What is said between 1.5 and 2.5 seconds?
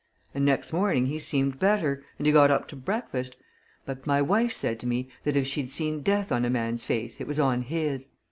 better, and he got